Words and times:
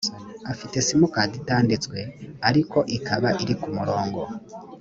afite 0.51 0.75
simukadi 0.85 1.35
itanditswe 1.41 1.97
ariko 2.49 2.77
ikaba 2.97 3.29
iri 3.43 3.55
ku 3.61 3.67
murongo 3.77 4.21